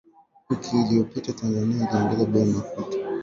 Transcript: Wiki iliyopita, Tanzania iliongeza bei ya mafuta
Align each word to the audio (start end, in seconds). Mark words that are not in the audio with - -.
Wiki 0.49 0.77
iliyopita, 0.81 1.33
Tanzania 1.33 1.85
iliongeza 1.87 2.25
bei 2.25 2.41
ya 2.41 2.47
mafuta 2.47 2.97